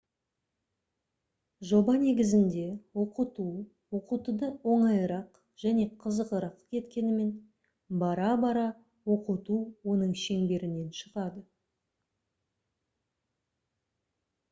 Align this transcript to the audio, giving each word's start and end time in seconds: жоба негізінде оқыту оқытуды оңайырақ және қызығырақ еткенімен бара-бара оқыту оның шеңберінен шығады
жоба 1.71 1.93
негізінде 2.03 2.61
оқыту 3.01 3.43
оқытуды 3.97 4.47
оңайырақ 4.75 5.37
және 5.63 5.85
қызығырақ 6.05 6.79
еткенімен 6.79 7.29
бара-бара 8.05 8.63
оқыту 9.17 9.59
оның 9.95 10.15
шеңберінен 10.23 10.87
шығады 11.01 11.43